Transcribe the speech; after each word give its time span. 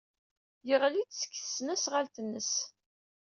Yeɣli-d 0.67 1.11
seg 1.13 1.31
tesnasɣalt-nnes. 1.35 2.51